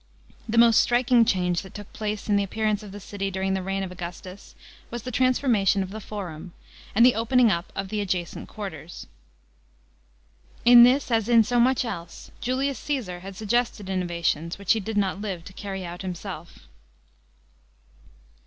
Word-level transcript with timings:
The 0.49 0.57
most 0.57 0.81
striking 0.81 1.25
change 1.25 1.61
that 1.61 1.75
took 1.75 1.93
place 1.93 2.27
in 2.27 2.35
the 2.35 2.43
appearance 2.43 2.81
of 2.81 2.91
the 2.91 2.99
city 2.99 3.29
during 3.29 3.53
the 3.53 3.61
reign 3.61 3.83
of 3.83 3.91
Augustus 3.91 4.55
was 4.89 5.03
the 5.03 5.11
transformation 5.11 5.83
of 5.83 5.91
the 5.91 5.99
Forum, 6.01 6.53
and 6.95 7.05
the 7.05 7.13
opening 7.13 7.51
up 7.51 7.71
of 7.75 7.89
the 7.89 8.01
adjacent 8.01 8.49
quarters. 8.49 9.05
In 10.65 10.81
this, 10.81 11.11
as 11.11 11.29
in 11.29 11.43
so 11.43 11.59
much 11.59 11.85
else, 11.85 12.31
Julius 12.41 12.79
Caesar 12.79 13.19
had 13.19 13.35
suggested 13.35 13.91
innovations, 13.91 14.57
which 14.57 14.73
he 14.73 14.79
did 14.79 14.97
not 14.97 15.21
live 15.21 15.43
to 15.45 15.53
carry 15.53 15.85
out 15.85 16.01
himself. 16.01 16.67